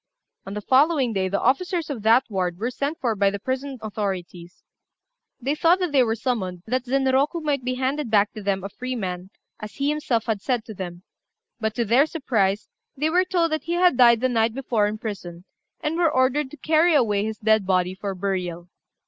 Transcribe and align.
On 0.47 0.55
the 0.55 0.61
following 0.61 1.13
day, 1.13 1.29
the 1.29 1.39
officers 1.39 1.91
of 1.91 2.01
that 2.01 2.23
ward 2.27 2.57
were 2.57 2.71
sent 2.71 2.99
for 2.99 3.13
by 3.15 3.29
the 3.29 3.37
prison 3.37 3.77
authorities. 3.83 4.63
They 5.39 5.53
thought 5.53 5.77
that 5.77 5.91
they 5.91 6.01
were 6.01 6.15
summoned 6.15 6.63
that 6.65 6.85
Zenroku 6.85 7.39
might 7.39 7.63
be 7.63 7.75
handed 7.75 8.09
back 8.09 8.33
to 8.33 8.41
them 8.41 8.63
a 8.63 8.69
free 8.69 8.95
man, 8.95 9.29
as 9.59 9.73
he 9.75 9.89
himself 9.89 10.25
had 10.25 10.41
said 10.41 10.65
to 10.65 10.73
them; 10.73 11.03
but 11.59 11.75
to 11.75 11.85
their 11.85 12.07
surprise, 12.07 12.67
they 12.97 13.11
were 13.11 13.25
told 13.25 13.51
that 13.51 13.65
he 13.65 13.73
had 13.73 13.95
died 13.95 14.21
the 14.21 14.27
night 14.27 14.55
before 14.55 14.87
in 14.87 14.97
prison, 14.97 15.45
and 15.81 15.97
were 15.97 16.09
ordered 16.09 16.49
to 16.49 16.57
carry 16.57 16.95
away 16.95 17.23
his 17.23 17.37
dead 17.37 17.67
body 17.67 17.93
for 17.93 18.15
burial. 18.15 18.69